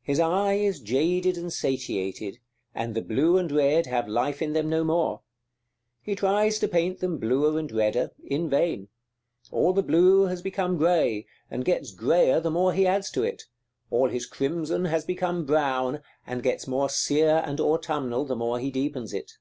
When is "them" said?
4.54-4.70, 7.00-7.18